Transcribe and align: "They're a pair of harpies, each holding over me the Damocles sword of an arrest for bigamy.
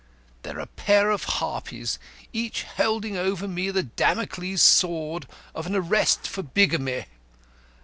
"They're 0.41 0.57
a 0.57 0.65
pair 0.65 1.11
of 1.11 1.25
harpies, 1.25 1.99
each 2.33 2.63
holding 2.63 3.17
over 3.17 3.47
me 3.47 3.69
the 3.69 3.83
Damocles 3.83 4.63
sword 4.63 5.27
of 5.53 5.67
an 5.67 5.75
arrest 5.75 6.27
for 6.27 6.41
bigamy. 6.41 7.05